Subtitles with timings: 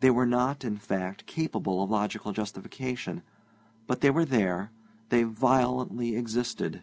[0.00, 3.20] They were not, in fact, capable of logical justification;
[3.86, 4.70] but they were there,
[5.10, 6.82] they violently existed.